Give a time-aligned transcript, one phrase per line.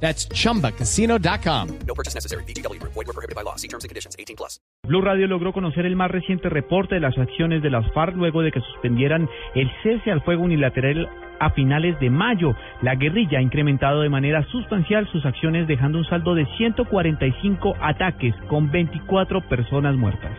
[0.00, 1.68] That's chumbacasino.com.
[1.86, 2.44] No purchase necessary.
[2.44, 2.80] BGW.
[2.82, 3.56] Void were prohibited by law.
[3.56, 4.14] See terms and conditions.
[4.18, 4.60] 18 plus.
[4.86, 8.42] Blue Radio logró conocer el más reciente reporte de las acciones de las FARC luego
[8.42, 11.08] de que suspendieran el cese al fuego unilateral
[11.40, 12.54] a finales de mayo.
[12.82, 18.34] La guerrilla ha incrementado de manera sustancial sus acciones dejando un saldo de 145 ataques
[18.48, 20.32] con 24 personas muertas.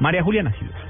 [0.00, 0.83] María Juliana Silva.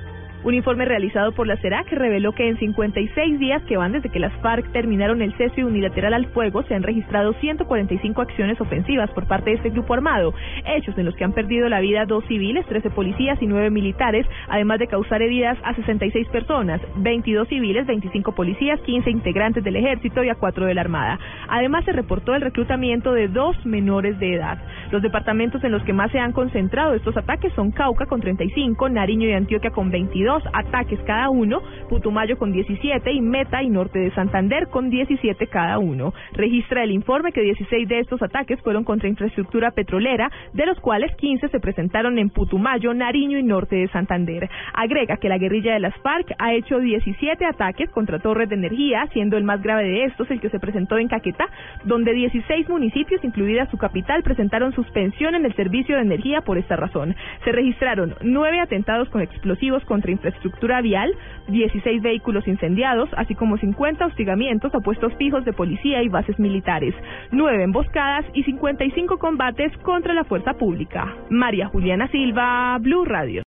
[0.45, 4.19] Un informe realizado por la CERAC reveló que en 56 días que van desde que
[4.19, 9.27] las FARC terminaron el cese unilateral al fuego, se han registrado 145 acciones ofensivas por
[9.27, 10.35] parte de este grupo armado,
[10.67, 14.27] hechos en los que han perdido la vida dos civiles, 13 policías y 9 militares,
[14.47, 20.23] además de causar heridas a 66 personas, 22 civiles, 25 policías, 15 integrantes del ejército
[20.23, 21.19] y a 4 de la Armada.
[21.49, 24.59] Además, se reportó el reclutamiento de dos menores de edad.
[24.95, 28.89] Los departamentos en los que más se han concentrado estos ataques son Cauca con 35,
[28.91, 33.99] Nariño y Antioquia con 22, ataques cada uno, Putumayo con 17 y Meta y Norte
[33.99, 36.15] de Santander con 17 cada uno.
[36.35, 41.11] Registra el informe que 16 de estos ataques fueron contra infraestructura petrolera, de los cuales
[41.17, 44.49] 15 se presentaron en Putumayo, Nariño y Norte de Santander.
[44.75, 49.09] Agrega que la guerrilla de las FARC ha hecho 17 ataques contra torres de energía,
[49.13, 51.47] siendo el más grave de estos el que se presentó en Caquetá,
[51.83, 56.77] donde 16 municipios, incluida su capital, presentaron suspensión en el servicio de energía por esta
[56.77, 57.17] razón.
[57.45, 61.13] Se registraron nueve atentados con explosivos contra infraestructura vial,
[61.49, 66.95] 16 vehículos incendiados, así como 50 hostigamientos a puestos fijos de policía y bases militares,
[67.33, 71.15] 9 emboscadas y 55 combates contra la fuerza pública.
[71.31, 73.43] María Juliana Silva, Blue Radio.